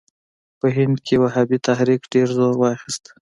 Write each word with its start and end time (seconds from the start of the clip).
په 0.59 0.67
هند 0.75 0.95
کې 1.05 1.15
وهابي 1.23 1.57
تحریک 1.67 2.01
ډېر 2.13 2.27
زور 2.37 2.53
واخیست. 2.57 3.03